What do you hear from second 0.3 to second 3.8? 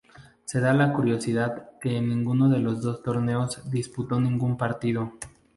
Se da la curiosidad que en ninguno de los dos torneos